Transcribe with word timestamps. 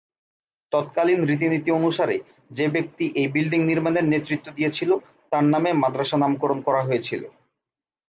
তৎকালীন 0.71 1.19
রীতিনীতি 1.25 1.69
অনুসারে, 1.71 2.15
যে 2.51 2.65
ব্যক্তি 2.69 3.05
এই 3.15 3.27
বিল্ডিং 3.27 3.61
নির্মাণের 3.65 4.05
নেতৃত্ব 4.05 4.47
দিয়েছিল 4.57 4.89
তার 5.31 5.45
নামে 5.45 5.71
মাদ্রাসা 5.73 6.17
নামকরণ 6.17 6.59
করা 6.61 6.81
হয়েছিল। 6.83 7.23